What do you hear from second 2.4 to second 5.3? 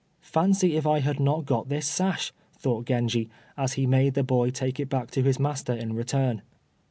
thought Genji, as he made the boy take it back to